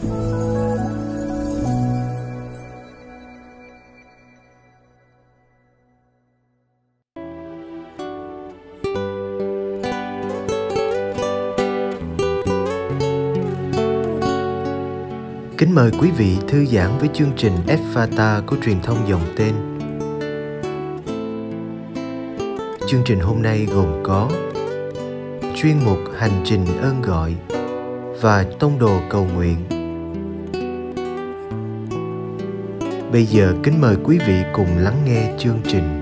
[0.00, 0.08] Kính
[15.74, 17.52] mời quý vị thư giãn với chương trình
[17.94, 19.54] Fata của truyền thông dòng tên.
[22.86, 24.30] Chương trình hôm nay gồm có
[25.56, 27.34] chuyên mục Hành trình ơn gọi
[28.20, 29.79] và tông đồ cầu nguyện.
[33.12, 35.99] Bây giờ kính mời quý vị cùng lắng nghe chương trình.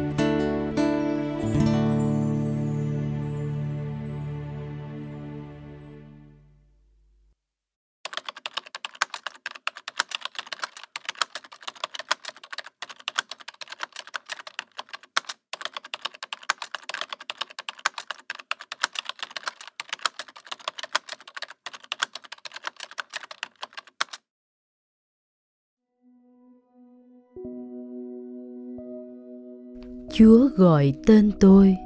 [30.18, 31.76] Chúa gọi tên tôi.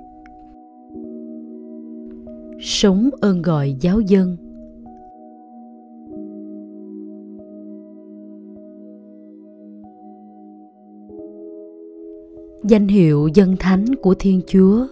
[2.61, 4.36] Sống ơn gọi giáo dân.
[12.64, 14.86] Danh hiệu dân thánh của Thiên Chúa.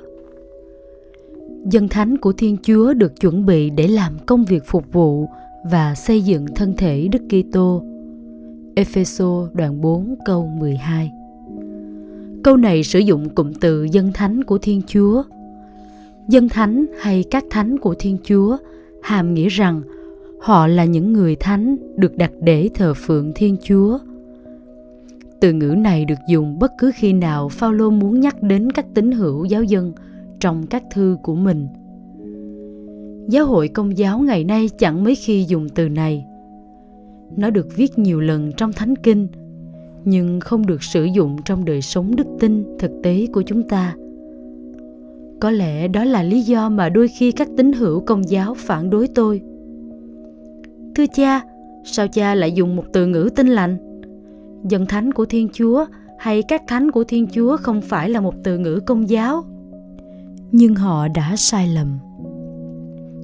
[1.65, 5.27] Dân thánh của Thiên Chúa được chuẩn bị để làm công việc phục vụ
[5.71, 7.83] và xây dựng thân thể Đức Kitô.
[8.75, 11.11] Epheso đoạn 4 câu 12
[12.45, 15.23] Câu này sử dụng cụm từ dân thánh của Thiên Chúa.
[16.29, 18.57] Dân thánh hay các thánh của Thiên Chúa
[19.03, 19.83] hàm nghĩa rằng
[20.41, 23.99] họ là những người thánh được đặt để thờ phượng Thiên Chúa.
[25.41, 29.13] Từ ngữ này được dùng bất cứ khi nào Phaolô muốn nhắc đến các tín
[29.13, 29.93] hữu giáo dân
[30.41, 31.67] trong các thư của mình.
[33.29, 36.25] Giáo hội công giáo ngày nay chẳng mấy khi dùng từ này.
[37.37, 39.29] Nó được viết nhiều lần trong Thánh Kinh–
[40.05, 43.95] nhưng không được sử dụng trong đời sống đức tin thực tế của chúng ta.
[45.41, 48.91] Có lẽ đó là lý do mà đôi khi các tín hữu công giáo phản
[48.91, 49.41] đối tôi.
[50.95, 51.41] Thưa cha,
[51.85, 53.77] sao cha lại dùng một từ ngữ tinh lành?
[54.69, 55.85] Dân thánh của thiên chúa
[56.19, 59.45] hay các thánh của thiên chúa không phải là một từ ngữ công giáo?
[60.53, 61.99] Nhưng họ đã sai lầm.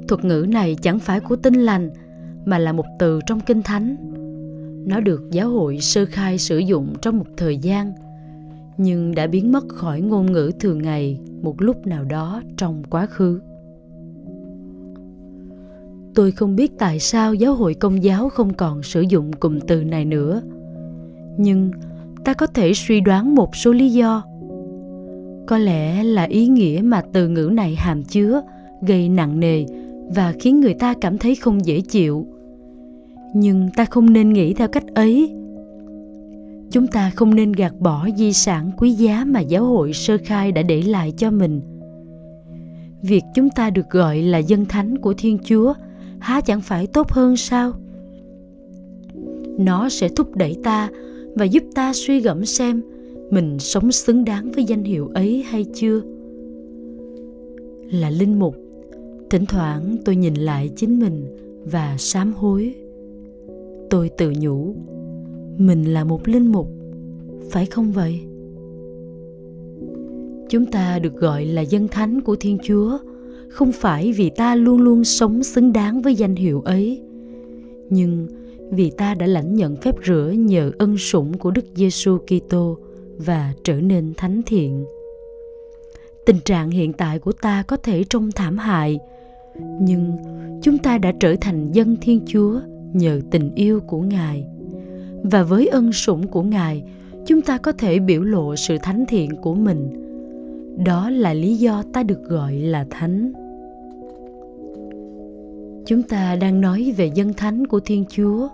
[0.08, 1.90] Thuật ngữ này chẳng phải của tinh lành,
[2.44, 3.96] mà là một từ trong kinh thánh
[4.86, 7.92] nó được giáo hội sơ khai sử dụng trong một thời gian,
[8.76, 13.06] nhưng đã biến mất khỏi ngôn ngữ thường ngày một lúc nào đó trong quá
[13.06, 13.40] khứ.
[16.14, 19.84] Tôi không biết tại sao giáo hội công giáo không còn sử dụng cụm từ
[19.84, 20.42] này nữa,
[21.38, 21.70] nhưng
[22.24, 24.22] ta có thể suy đoán một số lý do.
[25.46, 28.42] Có lẽ là ý nghĩa mà từ ngữ này hàm chứa,
[28.86, 29.64] gây nặng nề
[30.14, 32.26] và khiến người ta cảm thấy không dễ chịu
[33.34, 35.34] nhưng ta không nên nghĩ theo cách ấy.
[36.70, 40.52] Chúng ta không nên gạt bỏ di sản quý giá mà giáo hội sơ khai
[40.52, 41.60] đã để lại cho mình.
[43.02, 45.74] Việc chúng ta được gọi là dân thánh của thiên chúa
[46.18, 47.72] há chẳng phải tốt hơn sao?
[49.58, 50.90] Nó sẽ thúc đẩy ta
[51.34, 52.82] và giúp ta suy gẫm xem
[53.30, 56.00] mình sống xứng đáng với danh hiệu ấy hay chưa.
[57.90, 58.56] Là linh mục,
[59.30, 62.74] thỉnh thoảng tôi nhìn lại chính mình và sám hối
[63.90, 64.74] tôi tự nhủ.
[65.58, 66.68] Mình là một linh mục
[67.50, 68.20] phải không vậy?
[70.48, 72.98] Chúng ta được gọi là dân thánh của thiên chúa
[73.48, 77.02] không phải vì ta luôn luôn sống xứng đáng với danh hiệu ấy.
[77.90, 78.26] Nhưng
[78.70, 82.78] vì ta đã lãnh nhận phép rửa nhờ ân sủng của Đức Giêsu Kitô
[83.16, 84.84] và trở nên thánh thiện.
[86.26, 88.98] Tình trạng hiện tại của ta có thể trông thảm hại,
[89.80, 90.12] nhưng
[90.62, 92.60] chúng ta đã trở thành dân Thiên Chúa
[92.98, 94.46] nhờ tình yêu của ngài.
[95.22, 96.82] Và với ân sủng của ngài,
[97.26, 100.02] chúng ta có thể biểu lộ sự thánh thiện của mình.
[100.84, 103.32] Đó là lý do ta được gọi là thánh.
[105.86, 108.48] Chúng ta đang nói về dân thánh của thiên chúa.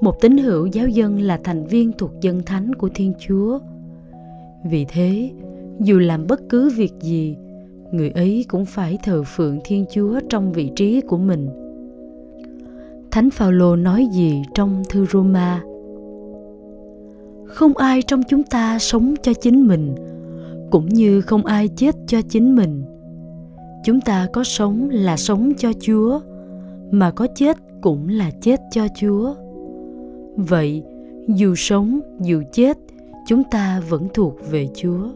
[0.00, 3.58] Một tín hữu giáo dân là thành viên thuộc dân thánh của thiên chúa.
[4.64, 5.30] Vì thế,
[5.80, 7.36] dù làm bất cứ việc gì,
[7.92, 11.48] người ấy cũng phải thờ phượng thiên chúa trong vị trí của mình.
[13.14, 15.62] Thánh Phaolô nói gì trong thư Roma?
[17.46, 19.94] Không ai trong chúng ta sống cho chính mình,
[20.70, 22.84] cũng như không ai chết cho chính mình.
[23.84, 26.20] Chúng ta có sống là sống cho Chúa,
[26.90, 29.34] mà có chết cũng là chết cho Chúa.
[30.36, 30.82] Vậy,
[31.28, 32.78] dù sống, dù chết,
[33.26, 35.08] chúng ta vẫn thuộc về Chúa.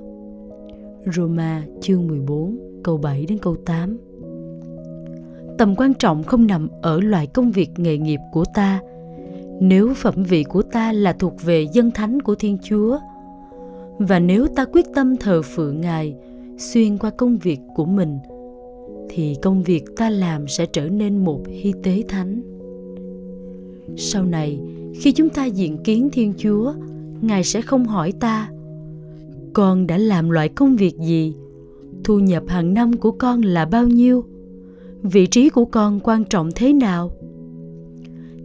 [1.14, 3.98] Roma chương 14 câu 7 đến câu 8
[5.58, 8.80] tầm quan trọng không nằm ở loại công việc nghề nghiệp của ta.
[9.60, 12.98] Nếu phẩm vị của ta là thuộc về dân thánh của thiên chúa,
[13.98, 16.14] và nếu ta quyết tâm thờ phượng ngài,
[16.58, 18.18] xuyên qua công việc của mình,
[19.08, 22.42] thì công việc ta làm sẽ trở nên một hy tế thánh.
[23.96, 24.60] Sau này,
[25.00, 26.72] khi chúng ta diện kiến thiên chúa,
[27.20, 28.50] ngài sẽ không hỏi ta,
[29.52, 31.34] con đã làm loại công việc gì?
[32.04, 34.24] Thu nhập hàng năm của con là bao nhiêu?
[35.08, 37.10] Vị trí của con quan trọng thế nào?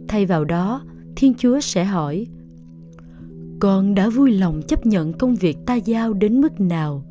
[0.08, 0.82] Thay vào đó,
[1.16, 2.26] thiên chúa sẽ hỏi,
[3.60, 7.04] con đã vui lòng chấp nhận công việc ta giao đến mức nào?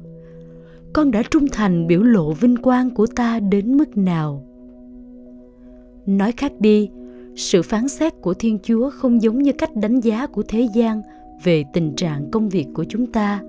[0.93, 4.45] Con đã trung thành biểu lộ vinh quang của ta đến mức nào?
[6.05, 6.89] Nói khác đi,
[7.35, 11.01] sự phán xét của thiên chúa không giống như cách đánh giá của thế gian
[11.43, 13.41] về tình trạng công việc của chúng ta,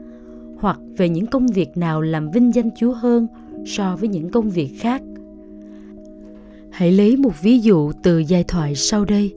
[0.58, 3.26] hoặc về những công việc nào làm vinh danh chúa hơn
[3.66, 5.02] so với những công việc khác
[6.74, 9.34] hãy lấy một ví dụ từ giai thoại sau đây.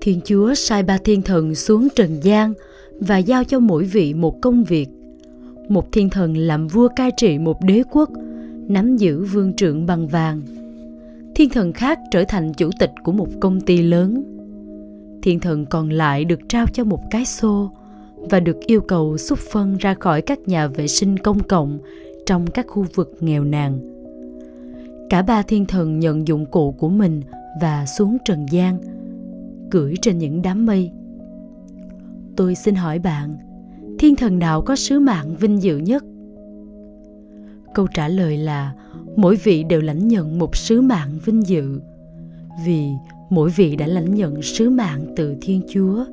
[0.00, 2.52] Thiên chúa sai ba thiên thần xuống trần gian
[3.00, 4.88] và giao cho mỗi vị một công việc.
[5.68, 8.10] Một thiên thần làm vua cai trị một đế quốc,
[8.68, 10.42] nắm giữ vương trượng bằng vàng.
[11.34, 14.24] Thiên thần khác trở thành chủ tịch của một công ty lớn.
[15.22, 17.70] Thiên thần còn lại được trao cho một cái xô
[18.16, 21.78] và được yêu cầu xúc phân ra khỏi các nhà vệ sinh công cộng
[22.26, 23.93] trong các khu vực nghèo nàn
[25.14, 27.22] cả ba thiên thần nhận dụng cụ của mình
[27.60, 28.78] và xuống trần gian,
[29.70, 30.90] cưỡi trên những đám mây.
[32.36, 33.36] Tôi xin hỏi bạn,
[33.98, 36.04] thiên thần nào có sứ mạng vinh dự nhất?
[37.74, 38.74] Câu trả lời là,
[39.16, 41.80] mỗi vị đều lãnh nhận một sứ mạng vinh dự,
[42.66, 42.88] vì
[43.30, 46.04] mỗi vị đã lãnh nhận sứ mạng từ thiên chúa,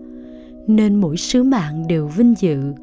[0.67, 2.73] nên mỗi sứ mạng đều vinh dự.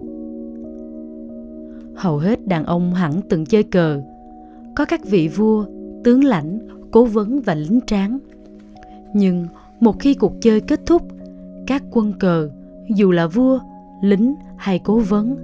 [1.97, 4.03] Hầu hết đàn ông hẳn từng chơi cờ,
[4.77, 5.67] có các vị vua
[6.05, 6.59] tướng lãnh,
[6.91, 8.19] cố vấn và lính tráng.
[9.15, 9.47] Nhưng
[9.81, 11.03] một khi cuộc chơi kết thúc,
[11.67, 12.51] các quân cờ,
[12.95, 13.59] dù là vua,
[14.03, 15.37] lính hay cố vấn,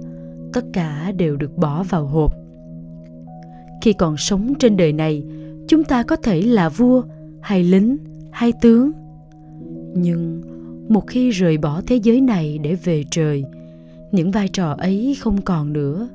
[0.53, 2.33] tất cả đều được bỏ vào hộp.
[3.81, 5.23] Khi còn sống trên đời này,
[5.67, 7.03] chúng ta có thể là vua
[7.41, 7.97] hay lính
[8.31, 8.91] hay tướng.
[9.93, 10.41] Nhưng
[10.89, 13.43] một khi rời bỏ thế giới này để về trời,
[14.11, 16.07] những vai trò ấy không còn nữa.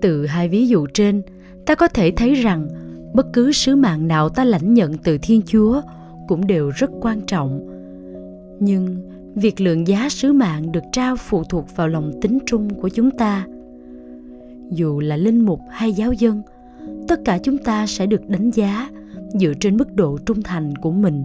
[0.00, 1.22] Từ hai ví dụ trên
[1.66, 2.68] ta có thể thấy rằng,
[3.14, 5.80] bất cứ sứ mạng nào ta lãnh nhận từ thiên chúa
[6.28, 7.66] cũng đều rất quan trọng.
[8.60, 8.96] Nhưng
[9.34, 13.10] việc lượng giá sứ mạng được trao phụ thuộc vào lòng tính trung của chúng
[13.10, 13.46] ta.
[14.70, 16.42] Dù là linh mục hay giáo dân,
[17.08, 18.88] tất cả chúng ta sẽ được đánh giá
[19.34, 21.24] dựa trên mức độ trung thành của mình.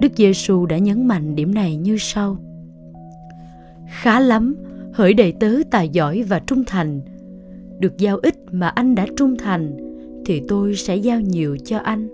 [0.00, 2.36] Đức giêsu đã nhấn mạnh điểm này như sau.
[3.88, 4.56] Khá lắm,
[4.92, 7.00] hỡi đầy tớ tài giỏi và trung thành
[7.78, 9.76] được giao ít mà anh đã trung thành
[10.24, 12.08] thì tôi sẽ giao nhiều cho anh.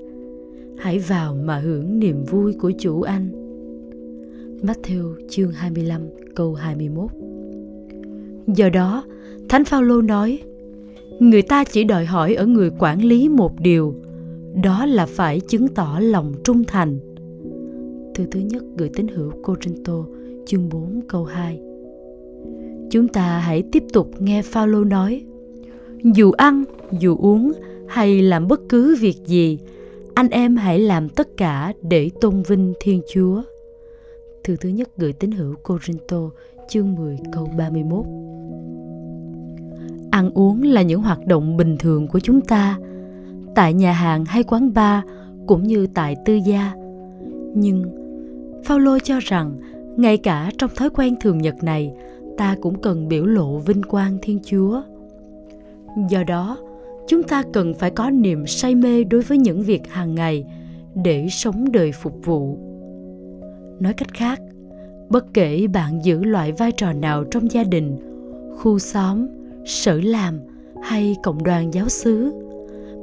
[0.79, 3.31] Hãy vào mà hưởng niềm vui của chủ anh.
[4.63, 6.03] Matthew chương 25
[6.35, 7.11] câu 21
[8.47, 9.05] Do đó,
[9.49, 10.39] Thánh Phaolô nói:
[11.19, 13.95] Người ta chỉ đòi hỏi ở người quản lý một điều,
[14.63, 16.99] đó là phải chứng tỏ lòng trung thành.
[18.15, 20.05] Thư thứ nhất gửi tín hữu Corinto
[20.47, 21.61] chương 4 câu 2
[22.91, 25.25] Chúng ta hãy tiếp tục nghe Phaolô nói:
[26.05, 26.65] dù ăn,
[26.99, 27.53] dù uống
[27.89, 29.59] hay làm bất cứ việc gì,
[30.15, 33.43] anh em hãy làm tất cả để tôn vinh Thiên Chúa.
[34.45, 36.31] Thư thứ nhất gửi tín hữu Corinto
[36.69, 38.05] chương 10 câu 31
[40.11, 42.79] Ăn uống là những hoạt động bình thường của chúng ta
[43.55, 45.05] tại nhà hàng hay quán bar
[45.47, 46.73] cũng như tại tư gia.
[47.55, 47.85] Nhưng
[48.65, 49.61] Phaolô cho rằng
[49.97, 51.93] ngay cả trong thói quen thường nhật này,
[52.37, 54.83] ta cũng cần biểu lộ vinh quang Thiên Chúa.
[56.09, 56.59] Do đó,
[57.09, 60.45] chúng ta cần phải có niềm say mê đối với những việc hàng ngày
[60.95, 62.59] để sống đời phục vụ.
[63.81, 64.41] Nói cách khác
[65.09, 67.97] bất kể bạn giữ loại vai trò nào trong gia đình
[68.59, 69.27] khu xóm
[69.65, 70.41] sở làm
[70.83, 72.33] hay cộng đoàn giáo xứ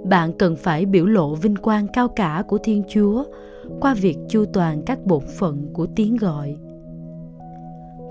[0.09, 3.23] bạn cần phải biểu lộ vinh quang cao cả của thiên chúa
[3.79, 6.55] qua việc chu toàn các bổn phận của tiếng gọi.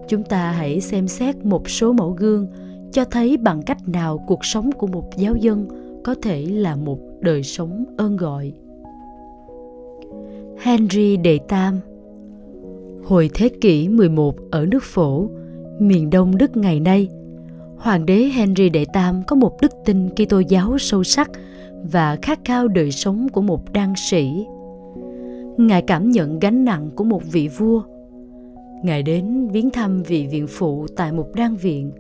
[0.09, 2.47] Chúng ta hãy xem xét một số mẫu gương
[2.93, 5.69] cho thấy bằng cách nào cuộc sống của một giáo dân
[6.05, 8.52] có thể là một đời sống ơn gọi
[10.59, 11.81] henry đệ tam
[13.07, 15.28] Hồi thế kỷ 11 ở nước phổ,
[15.78, 17.09] miền đông Đức ngày nay,
[17.76, 21.31] Hoàng đế Henry đệ tam có một đức tin Kitô giáo sâu sắc
[21.93, 24.47] và khát khao đời sống của một đan sĩ.
[25.57, 27.83] Ngài cảm nhận gánh nặng của một vị vua.
[28.83, 31.93] Ngài đến viếng thăm vị viện phụ tại một đan viện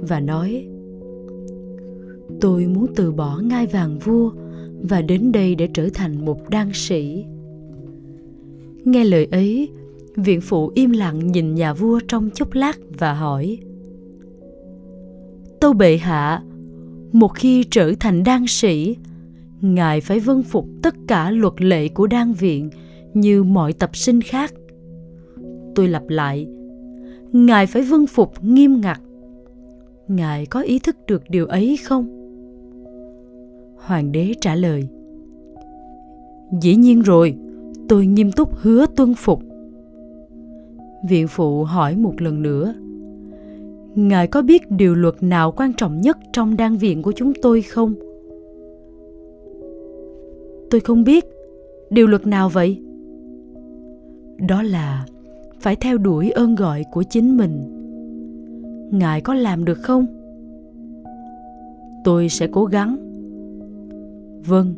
[0.00, 0.66] và nói
[2.40, 4.32] Tôi muốn từ bỏ ngai vàng vua
[4.82, 7.24] và đến đây để trở thành một đan sĩ
[8.84, 9.68] Nghe lời ấy,
[10.16, 13.58] viện phụ im lặng nhìn nhà vua trong chốc lát và hỏi
[15.60, 16.42] Tâu bệ hạ,
[17.12, 18.96] một khi trở thành đan sĩ,
[19.60, 22.70] ngài phải vâng phục tất cả luật lệ của đan viện
[23.14, 24.54] như mọi tập sinh khác.
[25.74, 26.46] Tôi lặp lại,
[27.32, 29.00] ngài phải vâng phục nghiêm ngặt.
[30.10, 32.06] Ngài có ý thức được điều ấy không?
[33.76, 34.88] Hoàng đế trả lời,
[36.60, 37.36] Dĩ nhiên rồi,
[37.88, 39.42] tôi nghiêm túc hứa tuân phục.
[41.08, 42.74] Viện phụ hỏi một lần nữa,
[43.94, 47.62] Ngài có biết điều luật nào quan trọng nhất trong đan viện của chúng tôi
[47.62, 47.94] không?
[50.70, 51.24] Tôi không biết.
[51.90, 52.82] Điều luật nào vậy?
[54.48, 55.06] Đó là
[55.60, 57.79] phải theo đuổi ơn gọi của chính mình.
[58.90, 60.06] Ngài có làm được không?
[62.04, 62.96] Tôi sẽ cố gắng.
[64.46, 64.74] Vâng.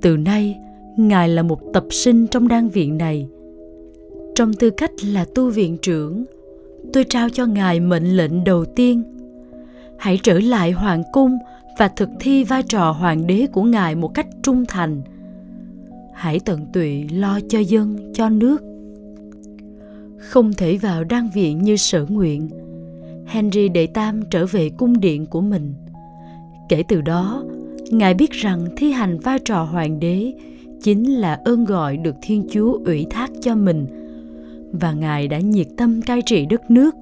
[0.00, 0.58] Từ nay,
[0.96, 3.28] Ngài là một tập sinh trong đan viện này.
[4.34, 6.24] Trong tư cách là tu viện trưởng,
[6.92, 9.02] tôi trao cho ngài mệnh lệnh đầu tiên
[9.98, 11.38] hãy trở lại hoàng cung
[11.78, 15.02] và thực thi vai trò hoàng đế của ngài một cách trung thành
[16.14, 18.62] hãy tận tụy lo cho dân cho nước
[20.18, 22.48] không thể vào đan viện như sở nguyện
[23.26, 25.74] henry đệ tam trở về cung điện của mình
[26.68, 27.44] kể từ đó
[27.90, 30.32] ngài biết rằng thi hành vai trò hoàng đế
[30.82, 33.86] chính là ơn gọi được thiên chúa ủy thác cho mình
[34.72, 36.94] và ngài đã nhiệt tâm cai trị đất nước.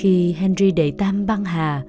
[0.00, 1.82] Khi Henry đệ tam băng hà,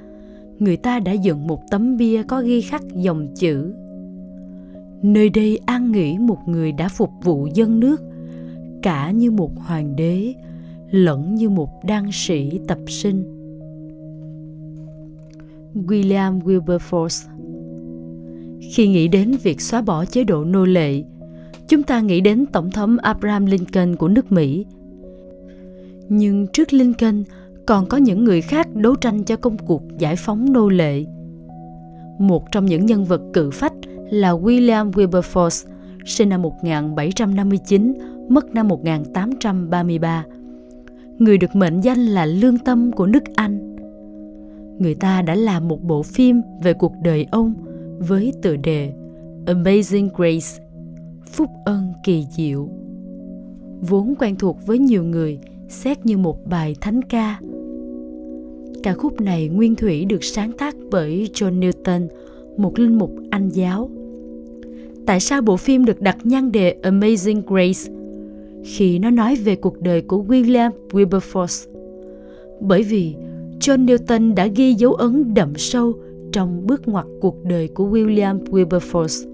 [0.59, 3.73] người ta đã dựng một tấm bia có ghi khắc dòng chữ
[5.01, 8.01] Nơi đây an nghỉ một người đã phục vụ dân nước,
[8.81, 10.33] cả như một hoàng đế,
[10.91, 13.23] lẫn như một đan sĩ tập sinh.
[15.75, 17.27] William Wilberforce
[18.71, 21.03] Khi nghĩ đến việc xóa bỏ chế độ nô lệ,
[21.67, 24.65] chúng ta nghĩ đến Tổng thống Abraham Lincoln của nước Mỹ.
[26.09, 27.23] Nhưng trước Lincoln
[27.65, 31.05] còn có những người khác đấu tranh cho công cuộc giải phóng nô lệ.
[32.19, 33.73] Một trong những nhân vật cự phách
[34.09, 35.69] là William Wilberforce,
[36.05, 37.93] sinh năm 1759,
[38.29, 40.25] mất năm 1833.
[41.19, 43.75] Người được mệnh danh là lương tâm của nước Anh.
[44.79, 47.53] Người ta đã làm một bộ phim về cuộc đời ông
[47.99, 48.93] với tựa đề
[49.45, 50.63] Amazing Grace,
[51.31, 52.69] phúc ân kỳ diệu.
[53.81, 57.39] Vốn quen thuộc với nhiều người, xét như một bài thánh ca.
[58.83, 62.07] Ca khúc này nguyên thủy được sáng tác bởi john newton,
[62.57, 63.89] một linh mục anh giáo.
[65.05, 67.96] Tại sao bộ phim được đặt nhan đề amazing grace?
[68.63, 71.71] Khi nó nói về cuộc đời của william wilberforce
[72.59, 73.15] bởi vì
[73.59, 75.93] john newton đã ghi dấu ấn đậm sâu
[76.31, 79.29] trong bước ngoặt cuộc đời của william wilberforce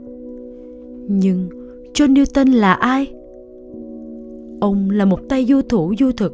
[1.07, 1.49] nhưng
[1.93, 3.13] John Newton là ai?
[4.61, 6.33] Ông là một tay du thủ du thực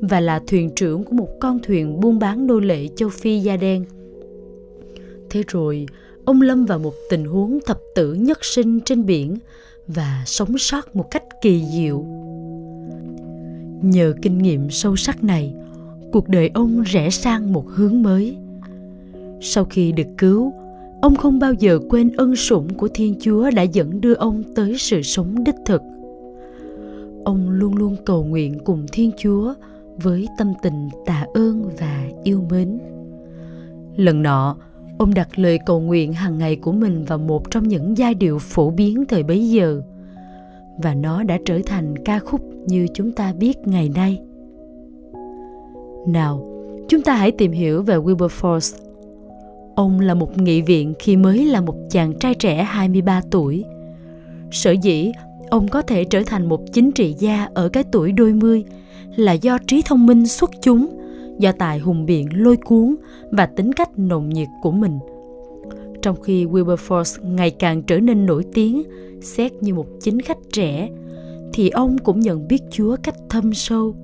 [0.00, 3.56] và là thuyền trưởng của một con thuyền buôn bán nô lệ châu Phi da
[3.56, 3.84] đen.
[5.30, 5.86] Thế rồi,
[6.24, 9.36] ông lâm vào một tình huống thập tử nhất sinh trên biển
[9.86, 12.04] và sống sót một cách kỳ diệu.
[13.82, 15.54] Nhờ kinh nghiệm sâu sắc này,
[16.12, 18.36] cuộc đời ông rẽ sang một hướng mới.
[19.40, 20.52] Sau khi được cứu,
[21.00, 24.78] ông không bao giờ quên ân sủng của thiên chúa đã dẫn đưa ông tới
[24.78, 25.82] sự sống đích thực.
[27.24, 29.54] Ông luôn luôn cầu nguyện cùng thiên chúa
[29.96, 32.78] với tâm tình tạ ơn và yêu mến.
[33.96, 34.56] Lần nọ
[34.98, 38.38] ông đặt lời cầu nguyện hàng ngày của mình vào một trong những giai điệu
[38.38, 39.82] phổ biến thời bấy giờ
[40.82, 44.20] và nó đã trở thành ca khúc như chúng ta biết ngày nay
[46.06, 46.48] nào
[46.88, 48.82] chúng ta hãy tìm hiểu về wilberforce
[49.74, 53.64] Ông là một nghị viện khi mới là một chàng trai trẻ 23 tuổi.
[54.50, 55.12] Sở dĩ
[55.50, 58.64] ông có thể trở thành một chính trị gia ở cái tuổi đôi mươi
[59.16, 60.86] là do trí thông minh xuất chúng,
[61.38, 62.94] do tài hùng biện lôi cuốn
[63.30, 64.98] và tính cách nồng nhiệt của mình.
[66.02, 68.82] Trong khi Wilberforce ngày càng trở nên nổi tiếng,
[69.20, 70.90] xét như một chính khách trẻ,
[71.52, 73.94] thì ông cũng nhận biết Chúa cách thâm sâu.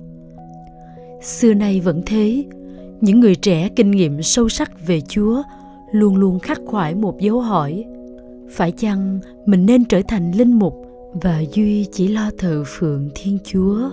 [1.21, 2.45] Xưa nay vẫn thế,
[3.01, 5.43] những người trẻ kinh nghiệm sâu sắc về Chúa
[5.91, 7.85] luôn luôn khắc khoải một dấu hỏi
[8.49, 10.73] phải chăng mình nên trở thành linh mục
[11.21, 13.89] và duy chỉ lo thờ phượng thiên chúa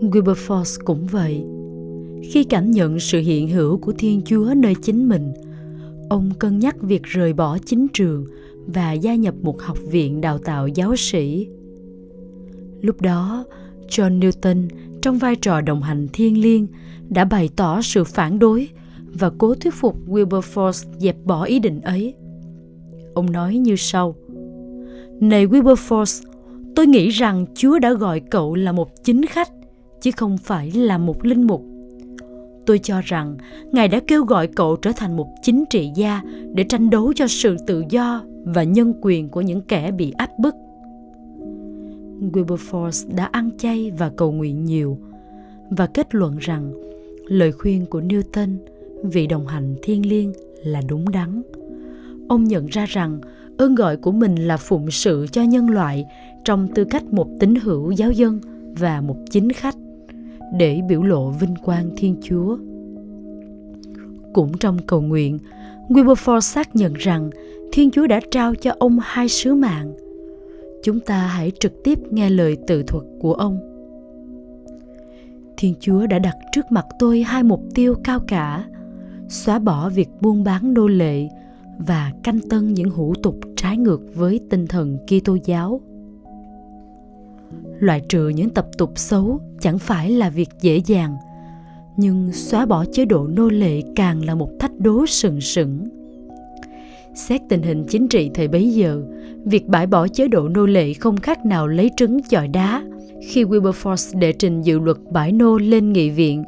[0.00, 1.44] wilberforce cũng vậy
[2.22, 5.32] khi cảm nhận sự hiện hữu của thiên chúa nơi chính mình
[6.08, 8.26] ông cân nhắc việc rời bỏ chính trường
[8.66, 11.48] và gia nhập một học viện đào tạo giáo sĩ
[12.80, 13.44] lúc đó
[13.88, 14.68] john newton
[15.02, 16.66] trong vai trò đồng hành thiên liêng
[17.08, 18.68] đã bày tỏ sự phản đối
[19.18, 22.14] và cố thuyết phục Wilberforce dẹp bỏ ý định ấy.
[23.14, 24.14] Ông nói như sau:
[25.20, 26.22] Này Wilberforce,
[26.74, 29.50] tôi nghĩ rằng Chúa đã gọi cậu là một chính khách,
[30.00, 31.64] chứ không phải là một linh mục.
[32.66, 33.36] Tôi cho rằng
[33.72, 36.22] Ngài đã kêu gọi cậu trở thành một chính trị gia
[36.54, 40.30] để tranh đấu cho sự tự do và nhân quyền của những kẻ bị áp
[40.38, 40.54] bức.
[42.32, 44.98] Wilberforce đã ăn chay và cầu nguyện nhiều
[45.70, 46.72] và kết luận rằng
[47.26, 48.56] lời khuyên của Newton,
[49.02, 50.32] vị đồng hành thiên liêng
[50.64, 51.42] là đúng đắn.
[52.28, 53.20] Ông nhận ra rằng
[53.58, 56.04] ơn gọi của mình là phụng sự cho nhân loại
[56.44, 58.40] trong tư cách một tín hữu giáo dân
[58.78, 59.76] và một chính khách
[60.52, 62.56] để biểu lộ vinh quang Thiên Chúa.
[64.32, 65.38] Cũng trong cầu nguyện,
[65.88, 67.30] Wilberforce xác nhận rằng
[67.72, 69.92] Thiên Chúa đã trao cho ông hai sứ mạng.
[70.82, 73.58] Chúng ta hãy trực tiếp nghe lời tự thuật của ông.
[75.56, 78.64] Thiên Chúa đã đặt trước mặt tôi hai mục tiêu cao cả,
[79.28, 81.28] xóa bỏ việc buôn bán nô lệ
[81.78, 85.80] và canh tân những hủ tục trái ngược với tinh thần Kitô giáo.
[87.78, 91.16] Loại trừ những tập tục xấu chẳng phải là việc dễ dàng,
[91.96, 95.88] nhưng xóa bỏ chế độ nô lệ càng là một thách đố sừng sững.
[97.14, 99.02] Xét tình hình chính trị thời bấy giờ,
[99.44, 102.84] việc bãi bỏ chế độ nô lệ không khác nào lấy trứng chọi đá.
[103.28, 106.44] Khi Wilberforce đệ trình dự luật bãi nô lên nghị viện,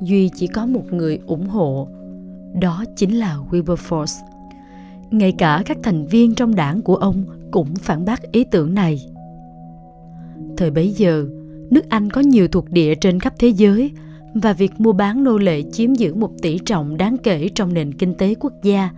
[0.00, 1.88] Duy chỉ có một người ủng hộ,
[2.60, 4.24] đó chính là Wilberforce.
[5.10, 9.06] Ngay cả các thành viên trong đảng của ông cũng phản bác ý tưởng này.
[10.58, 11.26] Thời bấy giờ,
[11.70, 13.90] nước Anh có nhiều thuộc địa trên khắp thế giới
[14.34, 17.94] và việc mua bán nô lệ chiếm giữ một tỷ trọng đáng kể trong nền
[17.94, 18.90] kinh tế quốc gia.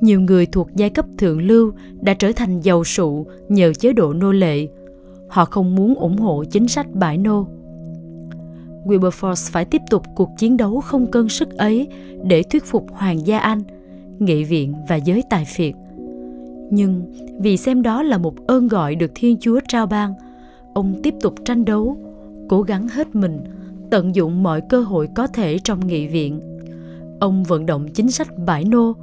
[0.00, 4.12] Nhiều người thuộc giai cấp thượng lưu đã trở thành giàu sụ nhờ chế độ
[4.12, 4.68] nô lệ.
[5.28, 7.46] Họ không muốn ủng hộ chính sách bãi nô.
[8.84, 11.88] Wilberforce phải tiếp tục cuộc chiến đấu không cân sức ấy
[12.24, 13.62] để thuyết phục Hoàng gia Anh,
[14.18, 15.74] nghị viện và giới tài phiệt.
[16.70, 20.14] Nhưng vì xem đó là một ơn gọi được Thiên Chúa trao ban–
[20.80, 21.96] ông tiếp tục tranh đấu,
[22.48, 23.38] cố gắng hết mình,
[23.90, 26.40] tận dụng mọi cơ hội có thể trong nghị viện.
[27.20, 28.96] Ông vận động chính sách bãi nô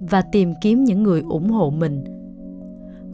[0.00, 2.04] và tìm kiếm những người ủng hộ mình.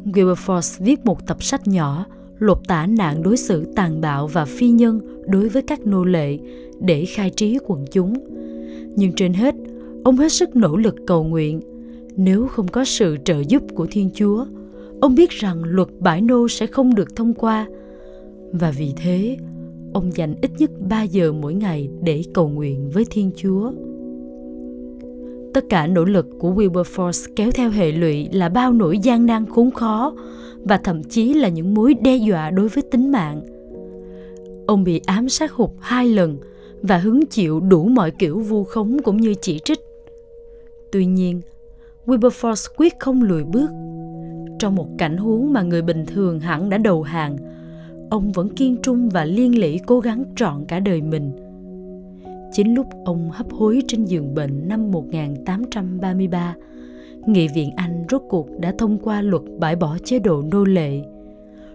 [0.05, 2.07] Wilberforce viết một tập sách nhỏ
[2.39, 6.39] lột tả nạn đối xử tàn bạo và phi nhân đối với các nô lệ
[6.81, 8.15] để khai trí quần chúng.
[8.97, 9.55] Nhưng trên hết,
[10.05, 11.61] ông hết sức nỗ lực cầu nguyện.
[12.17, 14.47] Nếu không có sự trợ giúp của thiên chúa,
[15.01, 17.67] ông biết rằng luật bãi nô sẽ không được thông qua
[18.53, 19.37] và vì thế
[19.93, 23.73] ông dành ít nhất 3 giờ mỗi ngày để cầu nguyện với Thiên Chúa.
[25.55, 29.47] Tất cả nỗ lực của Wilberforce kéo theo hệ lụy là bao nỗi gian nan
[29.47, 30.15] khốn khó
[30.65, 33.43] và thậm chí là những mối đe dọa đối với tính mạng.
[34.67, 36.39] Ông bị ám sát hụt hai lần
[36.83, 39.81] và hứng chịu đủ mọi kiểu vu khống cũng như chỉ trích.
[40.93, 41.41] Tuy nhiên,
[42.07, 43.71] Wilberforce quyết không lùi bước.
[44.59, 47.37] Trong một cảnh huống mà người bình thường hẳn đã đầu hàng,
[48.11, 51.33] ông vẫn kiên trung và liên lỉ cố gắng trọn cả đời mình.
[52.53, 56.55] Chính lúc ông hấp hối trên giường bệnh năm 1833,
[57.27, 61.01] Nghị viện Anh rốt cuộc đã thông qua luật bãi bỏ chế độ nô lệ.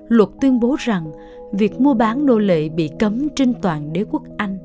[0.07, 1.11] Luật tuyên bố rằng
[1.53, 4.57] việc mua bán nô lệ bị cấm trên toàn đế quốc Anh.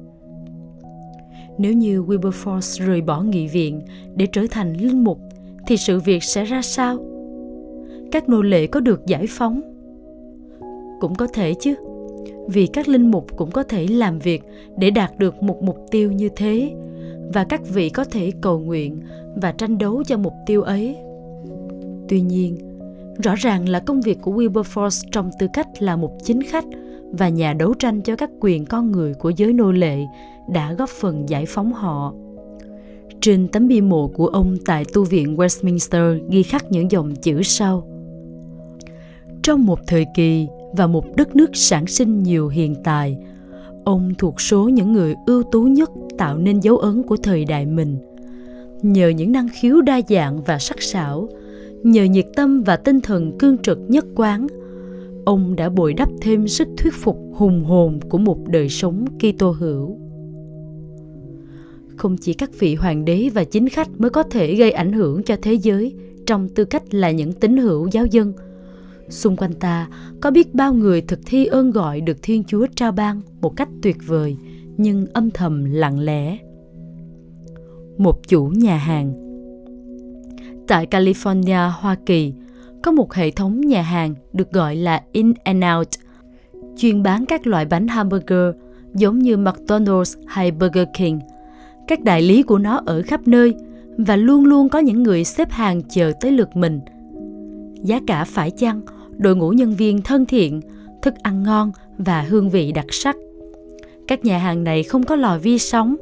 [1.59, 3.81] Nếu như Wilberforce rời bỏ nghị viện
[4.15, 5.21] để trở thành linh mục
[5.67, 6.99] thì sự việc sẽ ra sao?
[8.13, 9.70] Các nô lệ có được giải phóng
[11.01, 11.75] cũng có thể chứ.
[12.49, 14.43] Vì các linh mục cũng có thể làm việc
[14.77, 16.75] để đạt được một mục tiêu như thế
[17.35, 19.01] và các vị có thể cầu nguyện
[19.37, 20.97] và tranh đấu cho mục tiêu ấy.
[22.09, 22.57] Tuy nhiên
[23.23, 26.65] rõ ràng là công việc của wilberforce trong tư cách là một chính khách
[27.11, 29.99] và nhà đấu tranh cho các quyền con người của giới nô lệ
[30.49, 32.15] đã góp phần giải phóng họ.
[33.21, 37.43] Trên tấm bia mộ của ông tại tu viện Westminster ghi khắc những dòng chữ
[37.43, 37.87] sau.
[39.43, 43.17] Trong một thời kỳ, và một đất nước sản sinh nhiều hiện tài
[43.85, 47.67] ông thuộc số những người ưu tú nhất tạo nên dấu ấn của thời đại
[47.67, 47.99] mình
[48.83, 51.29] nhờ những năng khiếu đa dạng và sắc sảo,
[51.83, 54.47] nhờ nhiệt tâm và tinh thần cương trực nhất quán,
[55.25, 59.51] ông đã bồi đắp thêm sức thuyết phục hùng hồn của một đời sống Kitô
[59.51, 59.99] hữu.
[61.97, 65.23] Không chỉ các vị hoàng đế và chính khách mới có thể gây ảnh hưởng
[65.23, 65.95] cho thế giới,
[66.27, 68.33] trong tư cách là những tín hữu giáo dân–
[69.11, 69.89] Xung quanh ta
[70.21, 73.69] có biết bao người thực thi ơn gọi được Thiên Chúa trao ban một cách
[73.83, 74.37] tuyệt vời
[74.77, 76.39] nhưng âm thầm lặng lẽ.
[77.99, 79.13] Một chủ nhà hàng
[80.69, 82.33] Tại California, Hoa Kỳ,
[82.83, 85.89] có một hệ thống nhà hàng được gọi là In and Out,
[86.77, 88.55] chuyên bán các loại bánh hamburger
[88.95, 91.19] giống như McDonald's hay Burger King.
[91.89, 93.55] Các đại lý của nó ở khắp nơi
[93.99, 96.81] và luôn luôn có những người xếp hàng chờ tới lượt mình.
[97.83, 98.81] Giá cả phải chăng
[99.21, 100.61] đội ngũ nhân viên thân thiện,
[101.03, 103.17] thức ăn ngon và hương vị đặc sắc.
[104.07, 105.97] Các nhà hàng này không có lò vi sóng.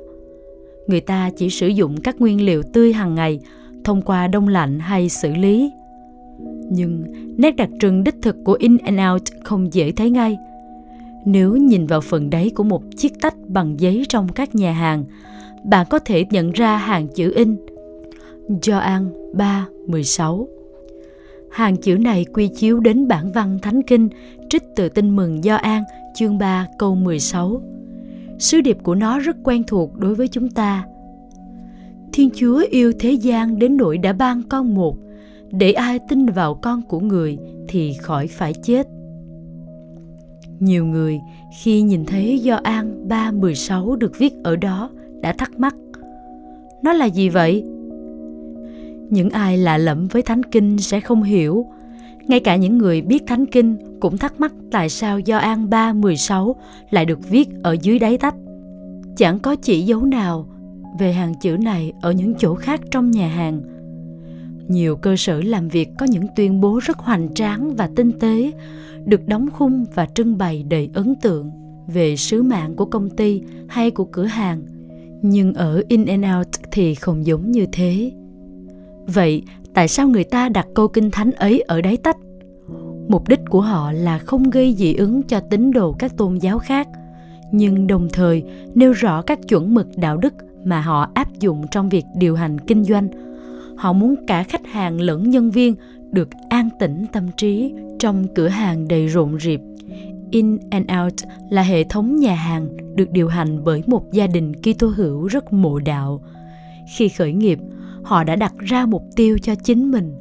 [0.87, 3.41] Người ta chỉ sử dụng các nguyên liệu tươi hàng ngày
[3.85, 5.71] thông qua đông lạnh hay xử lý.
[6.71, 7.05] Nhưng
[7.37, 10.37] nét đặc trưng đích thực của In and Out không dễ thấy ngay.
[11.25, 15.05] Nếu nhìn vào phần đáy của một chiếc tách bằng giấy trong các nhà hàng,
[15.65, 17.57] bạn có thể nhận ra hàng chữ in
[18.63, 20.49] Gioan 3, 16.
[21.51, 24.09] Hàng chữ này quy chiếu đến bản văn Thánh Kinh
[24.51, 25.83] trích từ tin mừng Do An
[26.15, 27.63] chương 3 câu 16.
[28.39, 30.85] Sứ điệp của nó rất quen thuộc đối với chúng ta.
[32.13, 34.97] Thiên Chúa yêu thế gian đến nỗi đã ban con một,
[35.51, 38.87] để ai tin vào con của người thì khỏi phải chết.
[40.61, 41.21] Nhiều người
[41.63, 45.75] khi nhìn thấy Do An 3.16 được viết ở đó đã thắc mắc.
[46.83, 47.65] Nó là gì vậy?
[49.11, 51.67] Những ai lạ lẫm với Thánh Kinh sẽ không hiểu.
[52.27, 56.57] Ngay cả những người biết Thánh Kinh cũng thắc mắc tại sao Gioan 3:16
[56.91, 58.35] lại được viết ở dưới đáy tách.
[59.17, 60.47] Chẳng có chỉ dấu nào
[60.99, 63.61] về hàng chữ này ở những chỗ khác trong nhà hàng.
[64.69, 68.53] Nhiều cơ sở làm việc có những tuyên bố rất hoành tráng và tinh tế,
[69.05, 71.51] được đóng khung và trưng bày đầy ấn tượng
[71.87, 74.63] về sứ mạng của công ty hay của cửa hàng.
[75.23, 78.13] Nhưng ở In and Out thì không giống như thế.
[79.15, 79.43] Vậy
[79.75, 82.17] tại sao người ta đặt câu kinh thánh ấy ở đáy tách?
[83.09, 86.59] Mục đích của họ là không gây dị ứng cho tín đồ các tôn giáo
[86.59, 86.89] khác,
[87.53, 88.43] nhưng đồng thời
[88.75, 92.61] nêu rõ các chuẩn mực đạo đức mà họ áp dụng trong việc điều hành
[92.61, 93.09] kinh doanh.
[93.77, 95.75] Họ muốn cả khách hàng lẫn nhân viên
[96.11, 99.61] được an tĩnh tâm trí trong cửa hàng đầy rộn rịp.
[100.31, 101.15] In and Out
[101.51, 105.53] là hệ thống nhà hàng được điều hành bởi một gia đình Kitô hữu rất
[105.53, 106.23] mộ đạo.
[106.97, 107.59] Khi khởi nghiệp,
[108.09, 110.13] họ đã đặt ra mục tiêu cho chính mình.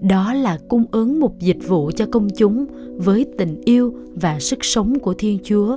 [0.00, 4.64] Đó là cung ứng một dịch vụ cho công chúng với tình yêu và sức
[4.64, 5.76] sống của thiên chúa.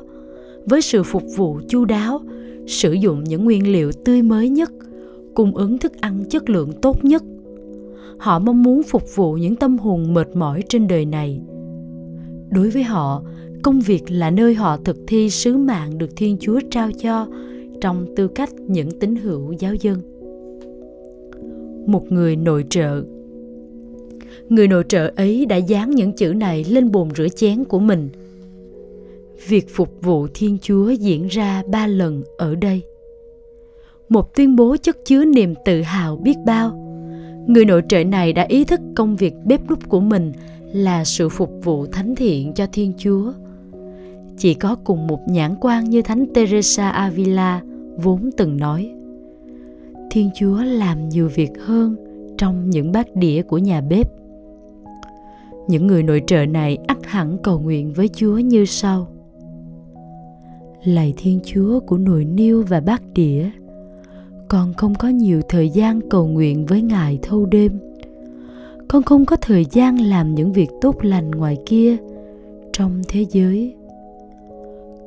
[0.66, 2.22] Với sự phục vụ chu đáo,
[2.68, 4.72] sử dụng những nguyên liệu tươi mới nhất,
[5.36, 7.24] cung ứng thức ăn chất lượng tốt nhất.
[8.18, 11.42] Họ mong muốn phục vụ những tâm hồn mệt mỏi trên đời này.
[12.50, 13.24] Đối với họ,
[13.64, 17.28] công việc là nơi họ thực thi sứ mạng được thiên chúa trao cho
[17.82, 20.11] trong tư cách những tín hữu giáo dân
[21.88, 23.04] một người nội trợ.
[24.50, 28.10] Người nội trợ ấy đã dán những chữ này lên bồn rửa chén của mình.
[29.48, 32.82] Việc phục vụ thiên chúa diễn ra ba lần ở đây.
[34.10, 36.78] Một tuyên bố chất chứa niềm tự hào biết bao.
[37.48, 40.32] Người nội trợ này đã ý thức công việc bếp núc của mình
[40.74, 43.34] là sự phục vụ thánh thiện cho thiên chúa.
[44.38, 47.62] Chỉ có cùng một nhãn quan như thánh teresa avila
[47.98, 48.92] vốn từng nói
[50.14, 51.96] thiên chúa làm nhiều việc hơn
[52.38, 54.08] trong những bát đĩa của nhà bếp.
[55.68, 59.08] Những người nội trợ này ắt hẳn cầu nguyện với chúa như sau.
[60.84, 63.50] Lạy thiên chúa của nồi niêu và bát đĩa,
[64.48, 67.80] con không có nhiều thời gian cầu nguyện với ngài thâu đêm.
[68.88, 71.98] Con không có thời gian làm những việc tốt lành ngoài kia,
[72.74, 73.76] trong thế giới.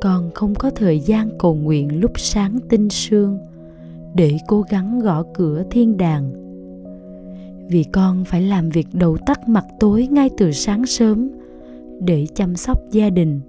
[0.00, 3.38] Con không có thời gian cầu nguyện lúc sáng tinh sương
[4.14, 6.32] để cố gắng gõ cửa thiên đàng.
[7.68, 11.30] Vì con phải làm việc đầu tắt mặt tối ngay từ sáng sớm
[12.00, 13.40] để chăm sóc gia đình.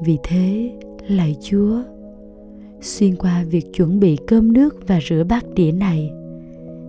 [0.00, 0.72] Vì thế,
[1.08, 1.82] lạy chúa,
[2.80, 6.12] xuyên qua việc chuẩn bị cơm nước và rửa bát đĩa này,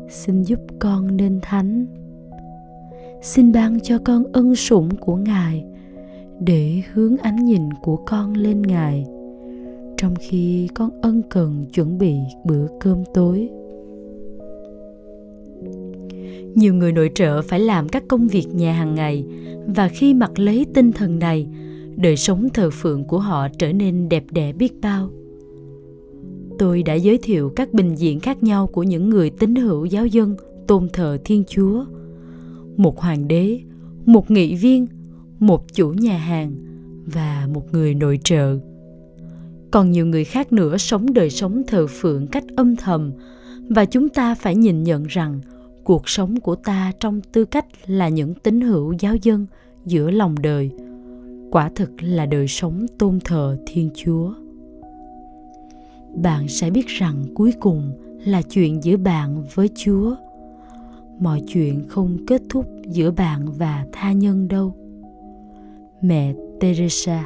[0.10, 1.86] xin giúp con nên thánh.
[3.22, 5.66] Xin ban cho con ân sủng của ngài
[6.40, 9.06] để hướng ánh nhìn của con lên ngài
[10.04, 13.50] trong khi con ân cần chuẩn bị bữa cơm tối.
[16.56, 19.26] Nhiều người nội trợ phải làm các công việc nhà hàng ngày
[19.68, 21.48] và khi mặc lấy tinh thần này,
[21.96, 25.10] đời sống thờ phượng của họ trở nên đẹp đẽ biết bao.
[26.60, 30.06] Tôi đã giới thiệu các bình diện khác nhau của những người tín hữu giáo
[30.06, 30.36] dân,
[30.68, 31.86] tôn thờ thiên chúa.
[32.78, 33.60] Một hoàng đế,
[34.06, 34.88] một nghị viên,
[35.40, 36.56] một chủ nhà hàng
[37.06, 38.60] và một người nội trợ
[39.74, 43.12] còn nhiều người khác nữa sống đời sống thờ phượng cách âm thầm.
[43.70, 45.40] Và chúng ta phải nhìn nhận rằng,
[45.84, 49.46] cuộc sống của ta trong tư cách là những tín hữu giáo dân
[49.86, 50.72] giữa lòng đời,
[51.52, 54.34] quả thực là đời sống tôn thờ thiên chúa.
[56.16, 57.92] Bạn sẽ biết rằng cuối cùng
[58.26, 60.16] là chuyện giữa bạn với chúa.
[61.20, 64.76] Mọi chuyện không kết thúc giữa bạn và tha nhân đâu.
[66.02, 67.26] Mẹ teresa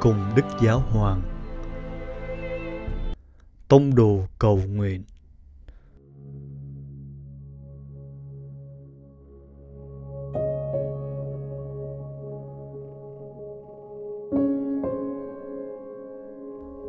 [0.00, 1.22] cùng Đức Giáo Hoàng
[3.68, 5.02] Tông đồ cầu nguyện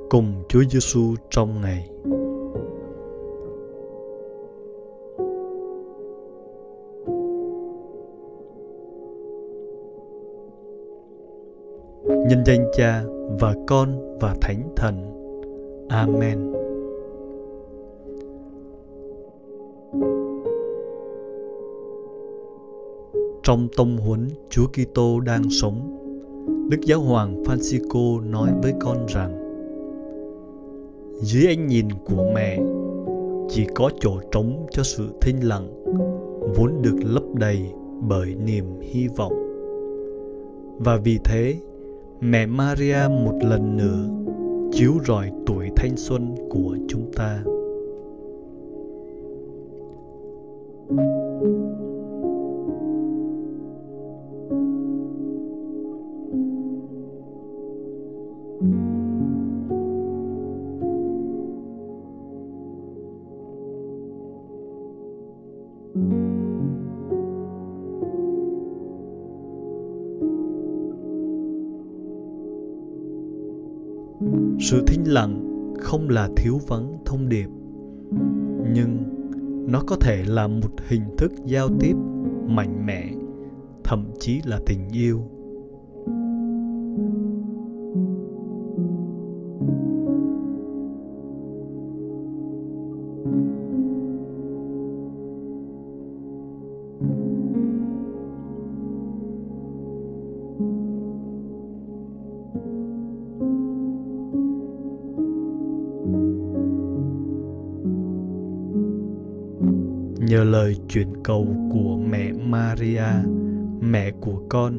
[0.09, 1.89] cùng Chúa Giêsu trong ngày.
[12.41, 13.03] Nhân danh Cha
[13.39, 15.05] và Con và Thánh Thần.
[15.89, 16.53] Amen.
[23.43, 25.79] Trong tông huấn Chúa Kitô đang sống,
[26.69, 29.31] Đức Giáo hoàng Francisco nói với con rằng
[31.21, 32.59] dưới ánh nhìn của mẹ
[33.49, 35.83] chỉ có chỗ trống cho sự thinh lặng
[36.55, 39.33] vốn được lấp đầy bởi niềm hy vọng
[40.79, 41.55] và vì thế
[42.23, 44.09] mẹ maria một lần nữa
[44.73, 47.43] chiếu rọi tuổi thanh xuân của chúng ta.
[75.91, 77.47] Không là thiếu vắng thông điệp,
[78.73, 78.97] nhưng
[79.71, 81.95] nó có thể là một hình thức giao tiếp
[82.47, 83.11] mạnh mẽ,
[83.83, 85.21] thậm chí là tình yêu.
[110.31, 113.03] Nhờ lời chuyển cầu của mẹ Maria,
[113.81, 114.73] mẹ của con.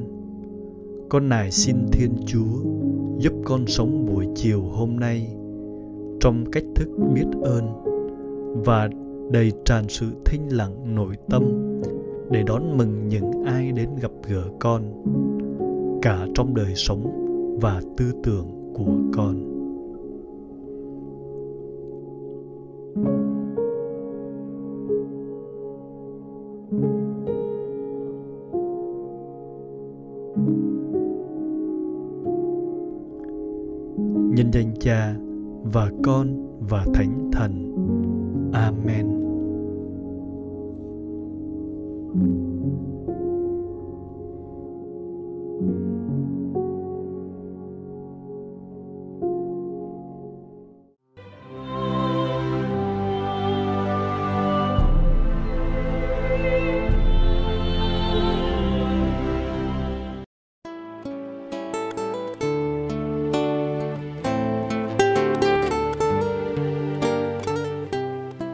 [1.08, 2.70] Con nài xin Thiên Chúa
[3.18, 5.36] giúp con sống buổi chiều hôm nay
[6.20, 7.66] trong cách thức biết ơn
[8.64, 8.88] và
[9.30, 11.42] đầy tràn sự thinh lặng nội tâm
[12.30, 14.82] để đón mừng những ai đến gặp gỡ con
[16.02, 17.02] cả trong đời sống
[17.60, 19.51] và tư tưởng của con.
[34.92, 35.14] Cha
[35.64, 37.72] và con và thánh thần.
[38.52, 39.11] Amen.